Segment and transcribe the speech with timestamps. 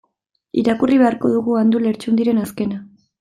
[0.61, 2.81] Irakurri beharko dugu Andu Lertxundiren azkena.